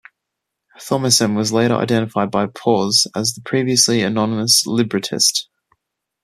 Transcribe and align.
Thommessen 0.79 1.35
was 1.35 1.53
later 1.53 1.75
identified 1.75 2.31
by 2.31 2.47
Paus 2.47 3.05
as 3.15 3.35
the 3.35 3.41
previously 3.41 4.01
anonymous 4.01 4.65
librettist. 4.65 5.47